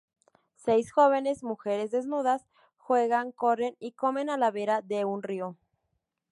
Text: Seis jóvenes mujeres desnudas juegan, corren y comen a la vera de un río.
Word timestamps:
Seis 0.55 0.91
jóvenes 0.93 1.43
mujeres 1.43 1.91
desnudas 1.91 2.47
juegan, 2.77 3.31
corren 3.31 3.75
y 3.79 3.91
comen 3.91 4.31
a 4.31 4.37
la 4.37 4.49
vera 4.49 4.81
de 4.81 5.05
un 5.05 5.21
río. 5.21 5.57